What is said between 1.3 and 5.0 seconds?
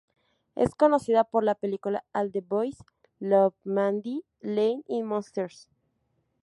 la película "All The Boys Love Mandy Lane"